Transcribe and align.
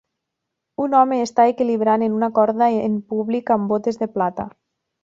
Un 0.85 0.95
home 0.99 1.19
està 1.25 1.45
equilibrant 1.53 2.07
en 2.09 2.17
una 2.21 2.33
corda 2.39 2.73
en 2.89 2.99
públic 3.13 3.57
amb 3.59 3.75
botes 3.77 4.03
de 4.05 4.15
plata. 4.19 4.53